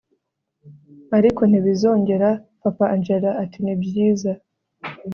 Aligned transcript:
ariko 1.17 1.41
ntibizongera! 1.45 2.29
papa 2.63 2.85
angella 2.93 3.29
ati 3.43 3.57
ni 3.65 3.73
byiza 3.81 4.31